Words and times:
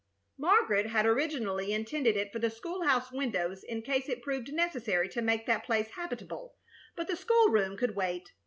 Margaret 0.39 0.87
had 0.87 1.05
originally 1.05 1.71
intended 1.71 2.17
it 2.17 2.31
for 2.31 2.39
the 2.39 2.49
school 2.49 2.85
house 2.85 3.11
windows 3.11 3.63
in 3.63 3.83
case 3.83 4.09
it 4.09 4.23
proved 4.23 4.51
necessary 4.51 5.07
to 5.09 5.21
make 5.21 5.45
that 5.45 5.63
place 5.63 5.91
habitable, 5.91 6.55
but 6.95 7.07
the 7.07 7.15
school 7.15 7.49
room 7.49 7.77
could 7.77 7.95
wait. 7.95 8.31